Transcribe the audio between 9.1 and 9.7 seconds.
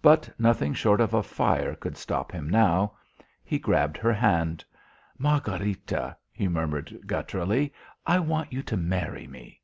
me."